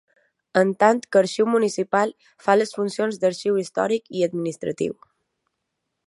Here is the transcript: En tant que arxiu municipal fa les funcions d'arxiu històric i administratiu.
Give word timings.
En 0.59 0.69
tant 0.83 1.01
que 1.15 1.19
arxiu 1.19 1.47
municipal 1.55 2.13
fa 2.45 2.55
les 2.61 2.73
funcions 2.77 3.19
d'arxiu 3.25 3.59
històric 3.65 4.09
i 4.21 4.25
administratiu. 4.29 4.97